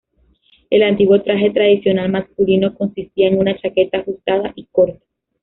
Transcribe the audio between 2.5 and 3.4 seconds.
consistía en